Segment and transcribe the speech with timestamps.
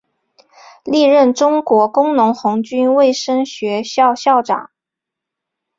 [0.83, 4.71] 历任中国工农红军卫生学校校长。